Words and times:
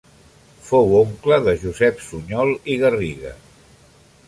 Fou 0.69 0.95
oncle 0.99 1.37
de 1.49 1.53
Josep 1.65 2.03
Sunyol 2.07 2.57
i 2.77 2.81
Garriga. 2.85 3.37